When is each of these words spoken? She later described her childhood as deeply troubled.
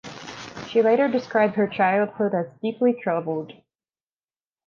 She 0.67 0.81
later 0.81 1.07
described 1.07 1.53
her 1.57 1.67
childhood 1.67 2.33
as 2.33 2.47
deeply 2.59 2.91
troubled. 3.03 3.53